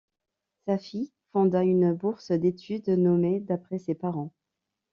[0.65, 4.33] Sa fille fonda une bourse d'études nommé d'après ses parents.